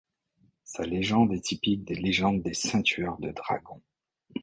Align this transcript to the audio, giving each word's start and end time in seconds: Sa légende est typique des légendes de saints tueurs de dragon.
Sa 0.63 0.83
légende 0.83 1.31
est 1.31 1.41
typique 1.45 1.85
des 1.85 1.93
légendes 1.93 2.41
de 2.41 2.53
saints 2.53 2.81
tueurs 2.81 3.19
de 3.19 3.29
dragon. 3.29 3.83